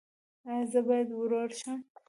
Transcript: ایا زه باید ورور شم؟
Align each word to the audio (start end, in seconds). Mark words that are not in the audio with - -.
ایا 0.49 0.63
زه 0.71 0.79
باید 0.87 1.09
ورور 1.19 1.49
شم؟ 1.59 1.79